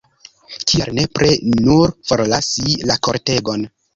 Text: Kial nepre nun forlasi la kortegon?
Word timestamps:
Kial 0.71 0.89
nepre 0.99 1.27
nun 1.67 1.93
forlasi 2.11 2.75
la 2.93 2.99
kortegon? 3.09 3.71